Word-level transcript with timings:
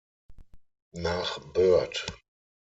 Nach 0.93 1.37
Burt. 1.53 2.07